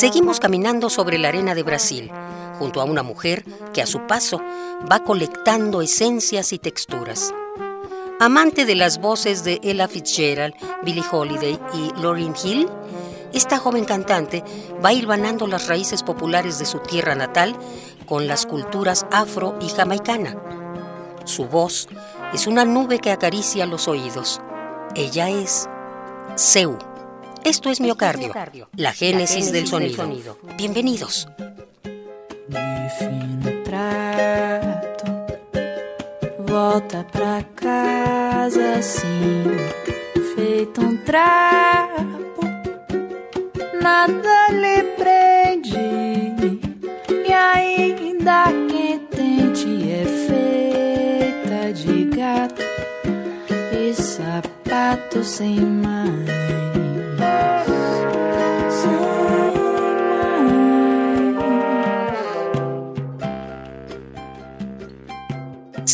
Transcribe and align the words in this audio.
Seguimos 0.00 0.40
caminando 0.40 0.88
sobre 0.88 1.18
la 1.18 1.28
arena 1.28 1.54
de 1.54 1.62
Brasil, 1.62 2.10
junto 2.58 2.80
a 2.80 2.84
una 2.84 3.02
mujer 3.02 3.44
que 3.74 3.82
a 3.82 3.86
su 3.86 4.06
paso 4.06 4.40
va 4.90 5.04
colectando 5.04 5.82
esencias 5.82 6.54
y 6.54 6.58
texturas. 6.58 7.34
Amante 8.18 8.64
de 8.64 8.76
las 8.76 8.98
voces 8.98 9.44
de 9.44 9.60
Ella 9.62 9.88
Fitzgerald, 9.88 10.54
Billie 10.84 11.04
Holiday 11.12 11.60
y 11.74 12.00
Lauryn 12.00 12.32
Hill, 12.42 12.66
esta 13.34 13.58
joven 13.58 13.84
cantante 13.84 14.42
va 14.82 14.94
hilvanando 14.94 15.46
las 15.46 15.68
raíces 15.68 16.02
populares 16.02 16.58
de 16.58 16.64
su 16.64 16.78
tierra 16.78 17.14
natal 17.14 17.54
con 18.06 18.26
las 18.26 18.46
culturas 18.46 19.04
afro 19.10 19.58
y 19.60 19.68
jamaicana. 19.68 20.34
Su 21.26 21.44
voz 21.44 21.88
es 22.32 22.46
una 22.46 22.64
nube 22.64 23.00
que 23.00 23.10
acaricia 23.10 23.66
los 23.66 23.86
oídos. 23.86 24.40
Ella 24.94 25.28
es 25.28 25.68
Seu. 26.36 26.78
Esto 27.50 27.68
es 27.68 27.80
miocardio, 27.80 28.32
la 28.76 28.92
génesis 28.92 29.50
del 29.50 29.66
sonido. 29.66 30.04
Bienvenidos. 30.56 31.26
volta 36.46 37.04
pra 37.10 37.42
casa 37.56 38.74
assim, 38.78 39.44
feito 40.36 40.80
um 40.80 40.96
trapo, 40.98 42.42
nada 43.82 44.48
lhe 44.52 44.82
prende, 44.96 46.60
e 47.26 47.32
ainda 47.32 48.44
quente 48.68 49.90
é 49.90 50.04
feita 50.28 51.72
de 51.72 52.04
gato. 52.16 52.62
E 53.72 53.92
sapato 53.92 55.24
sem 55.24 55.60
mãe. 55.60 55.99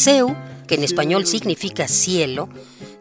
Seu, 0.07 0.37
que 0.69 0.77
en 0.77 0.85
español 0.85 1.27
significa 1.27 1.89
cielo, 1.89 2.49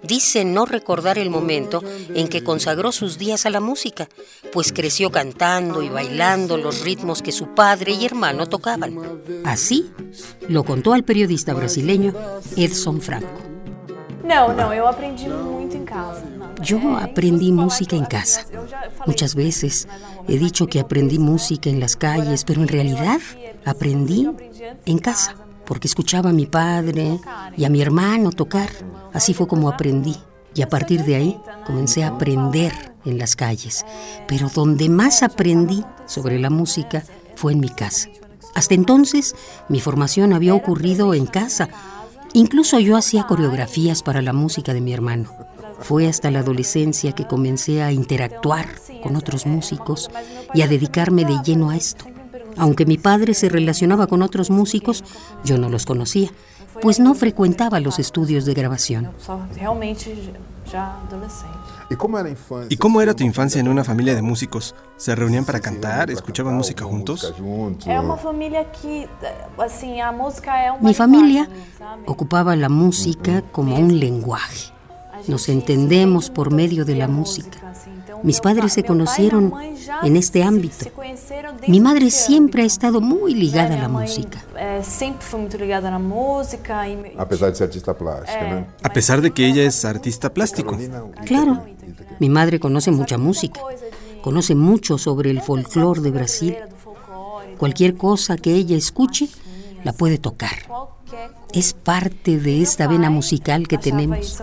dice 0.02 0.44
no 0.44 0.66
recordar 0.66 1.20
el 1.20 1.30
momento 1.30 1.84
en 2.16 2.28
que 2.28 2.44
consagró 2.44 2.92
sus 2.92 3.20
días 3.20 3.46
a 3.46 3.52
la 3.52 3.60
música, 3.60 4.10
pues 4.52 4.74
creció 4.74 5.12
cantando 5.12 5.84
y 5.84 5.90
bailando 5.90 6.58
los 6.58 6.82
ritmos 6.82 7.22
que 7.22 7.32
su 7.32 7.54
padre 7.54 7.92
y 7.92 8.08
hermano 8.08 8.48
tocaban. 8.48 8.98
Así 9.44 9.92
lo 10.50 10.64
contó 10.64 10.94
al 10.94 11.04
periodista 11.04 11.54
brasileño 11.54 12.12
Edson 12.58 13.00
Franco. 13.00 13.40
No, 14.24 14.52
no, 14.54 14.74
yo 14.74 14.88
aprendí 14.88 15.28
mucho 15.28 15.78
en 15.78 15.86
casa. 15.86 16.24
Yo 16.64 16.80
aprendí 16.98 17.52
música 17.52 17.96
en 17.96 18.06
casa. 18.06 18.48
Muchas 19.06 19.36
veces 19.36 19.88
he 20.28 20.40
dicho 20.40 20.66
que 20.66 20.80
aprendí 20.80 21.20
música 21.20 21.70
en 21.70 21.80
las 21.80 21.98
calles, 21.98 22.44
pero 22.46 22.64
en 22.64 22.68
realidad 22.68 23.20
aprendí 23.64 24.28
en 24.88 24.98
casa 24.98 25.45
porque 25.66 25.88
escuchaba 25.88 26.30
a 26.30 26.34
mi 26.34 26.46
padre 26.46 27.20
y 27.58 27.66
a 27.66 27.70
mi 27.70 27.82
hermano 27.82 28.32
tocar. 28.32 28.70
Así 29.14 29.34
fue 29.34 29.48
como 29.48 29.70
aprendí. 29.70 30.16
Y 30.54 30.62
a 30.62 30.70
partir 30.70 31.04
de 31.04 31.16
ahí 31.16 31.38
comencé 31.66 32.04
a 32.04 32.10
aprender 32.10 32.72
en 33.04 33.18
las 33.18 33.36
calles. 33.36 33.86
Pero 34.28 34.50
donde 34.50 34.90
más 34.90 35.24
aprendí 35.24 35.84
sobre 36.06 36.40
la 36.40 36.50
música 36.50 37.04
fue 37.36 37.52
en 37.52 37.60
mi 37.60 37.70
casa. 37.70 38.10
Hasta 38.54 38.74
entonces 38.74 39.36
mi 39.68 39.82
formación 39.82 40.34
había 40.34 40.56
ocurrido 40.56 41.14
en 41.14 41.26
casa. 41.26 41.68
Incluso 42.34 42.80
yo 42.80 42.96
hacía 42.96 43.28
coreografías 43.28 44.02
para 44.02 44.22
la 44.22 44.34
música 44.34 44.74
de 44.74 44.82
mi 44.82 44.94
hermano. 44.94 45.30
Fue 45.82 46.08
hasta 46.08 46.32
la 46.32 46.40
adolescencia 46.40 47.12
que 47.12 47.28
comencé 47.28 47.84
a 47.84 47.92
interactuar 47.92 48.68
con 49.04 49.18
otros 49.18 49.46
músicos 49.46 50.10
y 50.54 50.62
a 50.62 50.68
dedicarme 50.68 51.26
de 51.26 51.38
lleno 51.44 51.70
a 51.70 51.76
esto. 51.76 52.06
Aunque 52.58 52.86
mi 52.86 52.98
padre 52.98 53.34
se 53.34 53.50
relacionaba 53.50 54.08
con 54.08 54.22
otros 54.22 54.50
músicos, 54.50 55.04
yo 55.44 55.58
no 55.58 55.70
los 55.70 55.86
conocía, 55.86 56.30
pues 56.82 57.00
no 57.00 57.14
frecuentaba 57.14 57.80
los 57.80 58.00
estudios 58.00 58.46
de 58.46 58.54
grabación. 58.54 59.12
¿Y 62.70 62.78
cómo 62.78 63.02
era 63.02 63.14
tu 63.14 63.24
infancia 63.24 63.60
en 63.62 63.68
una 63.68 63.84
familia 63.84 64.16
de 64.16 64.22
músicos? 64.22 64.76
¿Se 64.98 65.16
reunían 65.16 65.46
para 65.46 65.60
cantar? 65.60 66.10
¿Escuchaban 66.10 66.56
música 66.56 66.84
juntos? 66.84 67.34
Mi 70.82 70.94
familia 70.94 71.50
ocupaba 72.06 72.56
la 72.56 72.70
música 72.70 73.44
como 73.52 73.78
un 73.78 74.00
lenguaje. 74.00 74.74
Nos 75.28 75.50
entendemos 75.50 76.30
por 76.30 76.52
medio 76.52 76.86
de 76.86 76.96
la 76.96 77.08
música. 77.08 77.60
Mis 78.26 78.42
padres 78.42 78.74
se 78.74 78.84
conocieron 78.84 79.54
en 80.04 80.16
este 80.16 80.44
ámbito. 80.44 80.88
Mi 81.68 81.80
madre 81.80 82.10
siempre 82.10 82.64
ha 82.64 82.66
estado 82.66 83.00
muy 83.00 83.36
ligada 83.36 83.76
a 83.78 83.82
la 83.84 83.88
música. 83.88 84.44
A 87.18 87.28
pesar 87.28 87.50
de 87.50 87.56
ser 87.56 87.68
artista 87.68 87.94
plástica, 87.96 88.68
A 88.82 88.90
pesar 88.90 89.22
de 89.22 89.32
que 89.32 89.46
ella 89.46 89.64
es 89.64 89.86
artista 89.86 90.34
plástico. 90.34 90.76
Claro. 91.26 91.64
Mi 92.20 92.30
madre 92.30 92.60
conoce 92.60 92.90
mucha 92.90 93.20
música. 93.20 93.62
Conoce 94.24 94.56
mucho 94.56 94.98
sobre 94.98 95.30
el 95.30 95.42
folclore 95.42 96.02
de 96.02 96.10
Brasil. 96.10 96.58
Cualquier 97.60 97.96
cosa 97.96 98.38
que 98.38 98.54
ella 98.54 98.76
escuche, 98.76 99.30
la 99.84 99.94
puede 99.94 100.18
tocar. 100.18 100.66
Es 101.54 101.74
parte 101.74 102.40
de 102.40 102.64
esta 102.64 102.88
vena 102.88 103.12
musical 103.12 103.68
que 103.68 103.78
tenemos. 103.78 104.42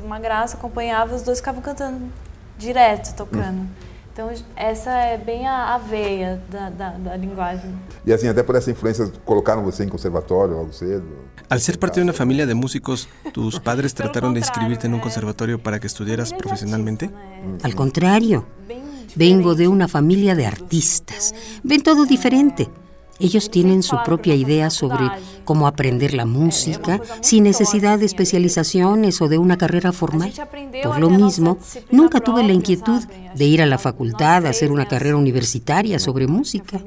Direto 2.62 3.15
tocando. 3.15 3.67
Então, 4.12 4.31
essa 4.56 4.91
é 4.91 5.17
bem 5.17 5.47
a, 5.47 5.75
a 5.75 5.78
veia 5.78 6.43
da, 6.50 6.69
da, 6.69 6.91
da, 6.91 7.17
linguagem. 7.17 7.75
E 8.05 8.12
assim, 8.12 8.28
até 8.28 8.43
por 8.43 8.55
essa 8.56 8.71
influência, 8.71 9.11
colocaram 9.25 9.65
você 9.65 9.84
em 9.84 9.89
conservatório 9.89 10.55
logo 10.55 10.71
cedo? 10.71 11.06
Al 11.49 11.59
ser 11.61 11.78
parte 11.78 11.95
de 11.95 12.03
una 12.03 12.12
familia 12.12 12.47
de 12.47 12.53
músicos, 12.55 13.09
¿tus 13.33 13.59
padres 13.59 13.95
trataron 13.95 14.34
de 14.34 14.41
inscribirte 14.41 14.87
en 14.87 14.93
un 14.93 15.00
conservatorio 15.00 15.62
para 15.62 15.81
que 15.81 15.87
estudiaras 15.87 16.34
profesionalmente? 16.34 17.11
Al 17.62 17.75
contrario, 17.75 18.47
vengo 19.17 19.55
de 19.55 19.69
una 19.69 19.89
familia 19.89 20.34
de 20.34 20.44
artistas. 20.44 21.34
Ven 21.62 21.83
todo 21.83 22.05
diferente. 22.05 22.69
Ellos 23.22 23.50
tienen 23.50 23.84
su 23.84 23.97
propia 24.05 24.34
idea 24.34 24.69
sobre 24.69 25.09
cómo 25.44 25.69
aprender 25.69 26.12
la 26.12 26.27
música 26.27 27.00
sin 27.21 27.44
necesidad 27.44 28.00
de 28.00 28.06
especializaciones 28.06 29.22
o 29.22 29.28
de 29.28 29.38
una 29.38 29.56
carrera 29.56 29.93
formal. 29.93 30.33
Por 30.83 30.99
lo 30.99 31.09
mismo, 31.09 31.59
nunca 31.93 32.19
tuve 32.19 32.43
la 32.43 32.53
inquietud 32.53 33.00
de 33.34 33.44
ir 33.44 33.62
a 33.62 33.66
la 33.66 33.78
facultad 33.78 34.44
a 34.44 34.50
hacer 34.50 34.72
una 34.72 34.87
carrera 34.87 35.16
universitaria 35.16 36.00
sobre 36.00 36.27
música. 36.27 36.81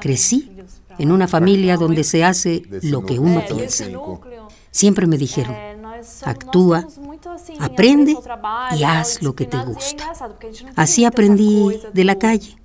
Crecí 0.00 0.50
en 0.98 1.12
una 1.12 1.28
familia 1.28 1.76
donde 1.76 2.02
se 2.02 2.24
hace 2.24 2.62
lo 2.82 3.04
que 3.04 3.18
uno 3.18 3.42
piensa. 3.46 3.84
Siempre 4.70 5.06
me 5.06 5.18
dijeron, 5.18 5.54
actúa, 6.24 6.86
aprende 7.60 8.16
y 8.76 8.84
haz 8.84 9.22
lo 9.22 9.34
que 9.34 9.44
te 9.44 9.58
gusta. 9.58 10.12
Así 10.76 11.04
aprendí 11.04 11.78
de 11.92 12.04
la 12.04 12.16
calle. 12.18 12.56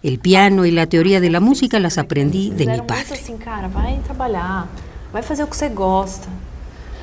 El 0.00 0.20
piano 0.20 0.64
y 0.64 0.70
la 0.70 0.86
teoría 0.86 1.20
de 1.20 1.28
la 1.28 1.40
música 1.40 1.80
las 1.80 1.98
aprendí 1.98 2.50
de 2.50 2.66
mi 2.66 2.80
padre. 2.82 3.14
assim, 3.14 3.36
cara, 3.36 3.66
vai 3.66 3.98
trabalhar, 4.04 4.68
vai 5.12 5.22
fazer 5.22 5.42
o 5.42 5.48
que 5.48 5.56
você 5.56 5.68
gosta, 5.68 6.28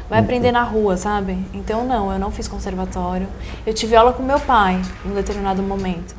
vai 0.10 0.22
aprender 0.22 0.54
na 0.54 0.64
rua, 0.64 0.96
sabe? 0.96 1.38
Então 1.54 1.86
não, 1.86 2.14
eu 2.14 2.18
não 2.18 2.32
fiz 2.32 2.48
conservatório. 2.48 3.28
Eu 3.66 3.74
tive 3.74 3.98
aula 3.98 4.14
com 4.14 4.24
meu 4.24 4.40
pai 4.40 4.82
em 5.06 5.12
um 5.12 5.14
determinado 5.14 5.62
momento. 5.62 6.16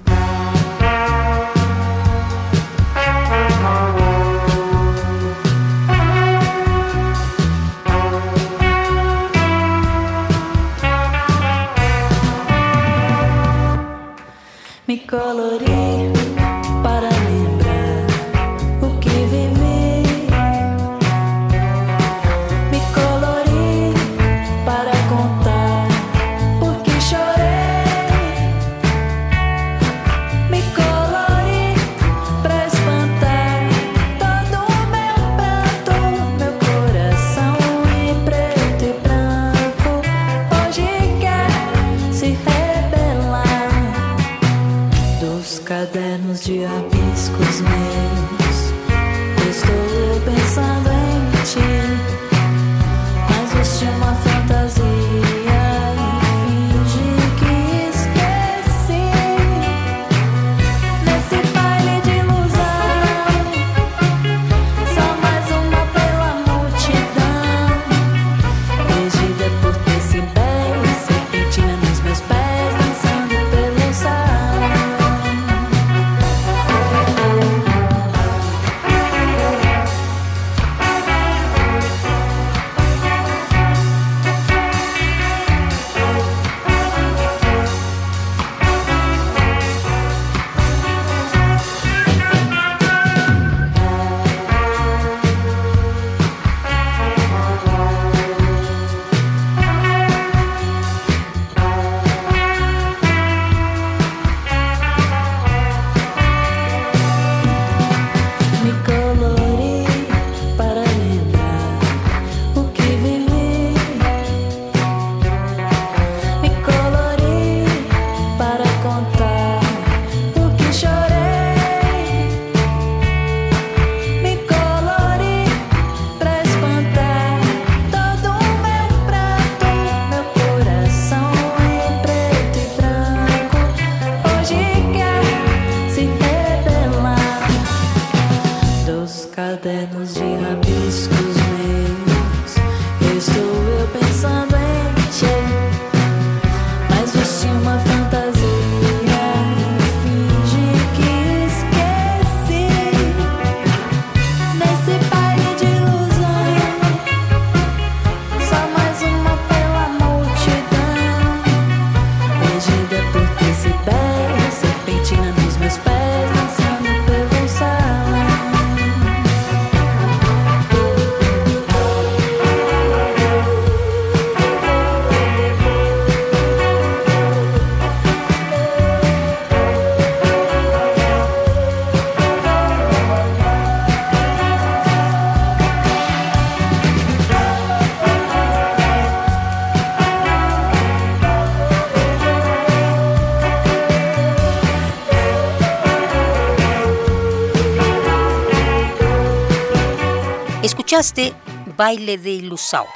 Escuchaste 200.67 201.33
Baile 201.77 202.19
de 202.19 202.31
Ilusao, 202.31 202.89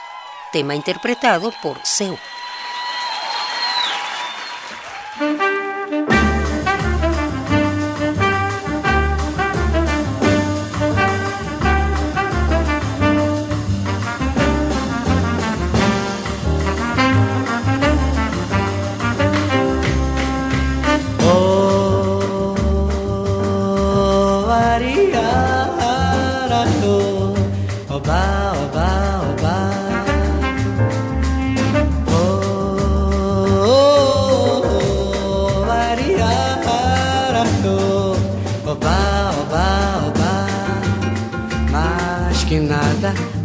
tema 0.51 0.75
interpretado 0.75 1.53
por 1.63 1.79
Seu. 1.85 2.19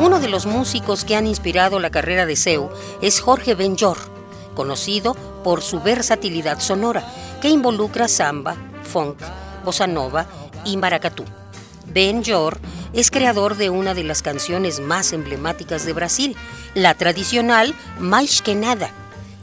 Uno 0.00 0.20
de 0.20 0.28
los 0.28 0.46
músicos 0.46 1.04
que 1.04 1.16
han 1.16 1.26
inspirado 1.26 1.80
la 1.80 1.90
carrera 1.90 2.24
de 2.24 2.36
Seu 2.36 2.70
es 3.02 3.20
Jorge 3.20 3.54
Benjor, 3.54 3.98
conocido 4.54 5.14
por 5.44 5.62
su 5.62 5.80
versatilidad 5.80 6.60
sonora, 6.60 7.04
que 7.40 7.48
involucra 7.48 8.08
samba, 8.08 8.56
funk, 8.82 9.18
bossa 9.64 9.86
nova 9.86 10.26
y 10.64 10.76
maracatú. 10.76 11.24
Benjor 11.86 12.58
es 12.92 13.10
creador 13.10 13.56
de 13.56 13.70
una 13.70 13.94
de 13.94 14.04
las 14.04 14.22
canciones 14.22 14.80
más 14.80 15.12
emblemáticas 15.12 15.84
de 15.84 15.92
Brasil, 15.92 16.36
la 16.74 16.94
tradicional 16.94 17.74
Mais 17.98 18.40
que 18.40 18.54
Nada, 18.54 18.90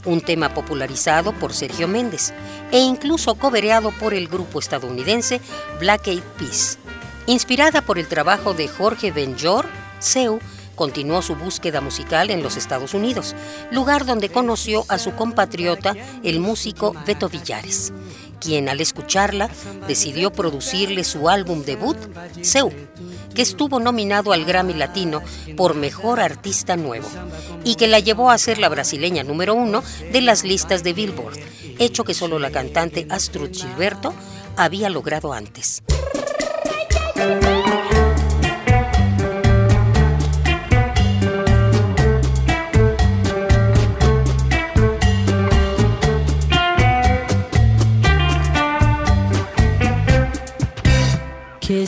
un 0.06 0.20
tema 0.20 0.54
popularizado 0.54 1.32
por 1.32 1.52
Sergio 1.52 1.88
Méndez 1.88 2.32
e 2.72 2.78
incluso 2.78 3.34
cobereado 3.34 3.90
por 3.90 4.14
el 4.14 4.28
grupo 4.28 4.58
estadounidense 4.58 5.40
Black 5.78 6.06
Eyed 6.08 6.22
Peas. 6.38 6.78
Inspirada 7.26 7.82
por 7.82 7.98
el 7.98 8.06
trabajo 8.06 8.54
de 8.54 8.68
Jorge 8.68 9.12
Benjor, 9.12 9.66
Seu 9.98 10.40
continuó 10.76 11.22
su 11.22 11.34
búsqueda 11.34 11.80
musical 11.80 12.30
en 12.30 12.42
los 12.42 12.56
Estados 12.56 12.94
Unidos, 12.94 13.34
lugar 13.72 14.04
donde 14.04 14.28
conoció 14.28 14.84
a 14.88 14.98
su 14.98 15.14
compatriota, 15.14 15.94
el 16.22 16.38
músico 16.38 16.94
Beto 17.06 17.28
Villares, 17.28 17.92
quien 18.40 18.68
al 18.68 18.80
escucharla 18.80 19.50
decidió 19.86 20.32
producirle 20.32 21.04
su 21.04 21.28
álbum 21.28 21.62
debut, 21.64 21.96
Seu, 22.42 22.70
que 23.34 23.42
estuvo 23.42 23.80
nominado 23.80 24.32
al 24.32 24.44
Grammy 24.44 24.74
Latino 24.74 25.22
por 25.56 25.74
Mejor 25.74 26.20
Artista 26.20 26.76
Nuevo 26.76 27.08
y 27.64 27.74
que 27.74 27.86
la 27.86 28.00
llevó 28.00 28.30
a 28.30 28.38
ser 28.38 28.58
la 28.58 28.68
brasileña 28.68 29.22
número 29.22 29.54
uno 29.54 29.82
de 30.12 30.20
las 30.20 30.44
listas 30.44 30.82
de 30.82 30.92
Billboard, 30.92 31.38
hecho 31.78 32.04
que 32.04 32.14
solo 32.14 32.38
la 32.38 32.50
cantante 32.50 33.06
Astrud 33.10 33.50
Gilberto 33.52 34.14
había 34.56 34.88
logrado 34.88 35.32
antes. 35.32 35.82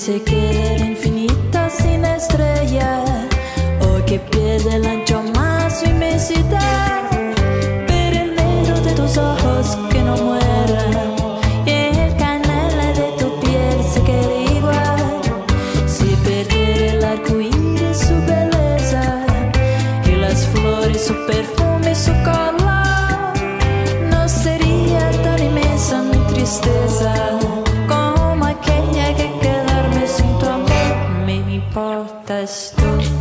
Take 0.09 0.33
it 0.33 0.78
importas 31.79 32.73
tú 32.77 33.18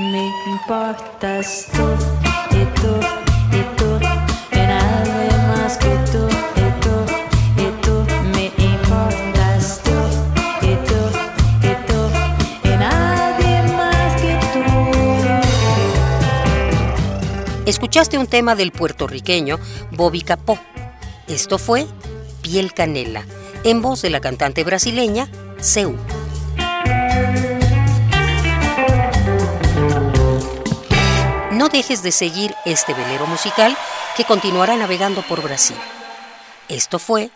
Me 0.00 0.32
importas 0.46 1.66
tú 1.72 1.82
y 2.56 2.64
tú 2.80 2.92
y 3.52 3.62
tú 3.76 3.98
y 4.50 4.56
nadie 4.56 5.30
más 5.48 5.76
que 5.76 5.94
tú 6.10 6.26
y 6.56 6.70
tú 6.80 6.94
y 7.60 7.66
tú 7.82 8.06
me 8.32 8.46
importas 8.56 9.82
tú 9.84 9.90
y 10.62 10.74
tú 10.88 11.00
y 11.60 11.72
tú 11.86 12.00
y 12.64 12.68
nadie 12.78 13.62
más 13.76 14.10
que 14.22 14.32
tú. 14.54 14.62
Escuchaste 17.66 18.16
un 18.16 18.26
tema 18.26 18.54
del 18.54 18.72
puertorriqueño 18.72 19.58
Bobby 19.90 20.22
Capó. 20.22 20.58
Esto 21.28 21.58
fue 21.58 21.86
Piel 22.40 22.72
Canela, 22.72 23.26
en 23.64 23.82
voz 23.82 24.00
de 24.00 24.08
la 24.08 24.20
cantante 24.20 24.64
brasileña 24.64 25.28
Seu. 25.60 25.94
No 31.60 31.68
dejes 31.68 32.02
de 32.02 32.10
seguir 32.10 32.54
este 32.64 32.94
velero 32.94 33.26
musical 33.26 33.76
que 34.16 34.24
continuará 34.24 34.78
navegando 34.78 35.20
por 35.20 35.42
Brasil. 35.42 35.76
Esto 36.70 36.98
fue 36.98 37.30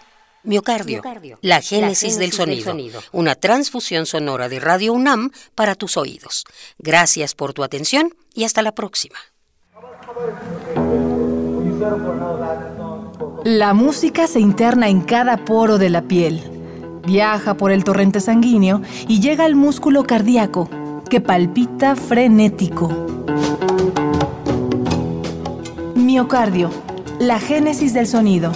Miocardio, 0.45 1.03
la 1.43 1.61
génesis, 1.61 2.17
del, 2.17 2.33
sonido, 2.33 2.75
una 3.13 3.35
transfusión 3.35 4.07
sonora 4.07 4.49
de 4.49 4.61
Radio 4.61 4.95
UNAM 4.95 5.31
para 5.55 5.75
tus 5.75 5.99
oídos. 5.99 6.45
Gracias 6.79 7.35
por 7.35 7.53
tu 7.53 7.63
atención 7.63 8.15
y 8.33 8.45
hasta 8.45 8.63
la 8.63 8.73
próxima. 8.73 9.19
La 13.45 13.75
música 13.75 14.27
se 14.27 14.41
interna 14.41 14.89
en 14.89 15.03
cada 15.03 15.45
poro 15.45 15.77
de 15.77 15.91
la 15.91 16.01
piel, 16.01 16.41
viaja 17.07 17.59
por 17.59 17.73
el 17.73 17.85
torrente 17.85 18.21
sanguíneo 18.21 18.81
y 19.07 19.21
llega 19.21 19.45
al 19.45 19.55
músculo 19.55 20.05
cardíaco, 20.05 20.71
que 21.11 21.21
palpita 21.21 21.95
frenético. 21.95 22.89
Miocardio, 26.15 26.71
la 27.19 27.41
génesis 27.41 27.93
del 27.93 28.07
sonido. 28.07 28.53